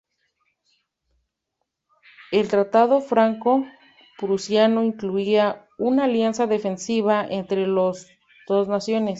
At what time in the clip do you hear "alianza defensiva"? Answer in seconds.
6.05-7.23